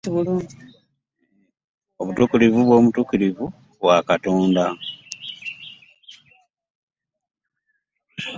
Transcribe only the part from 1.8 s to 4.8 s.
Obutukirivu bw'omutikirivu was katonda.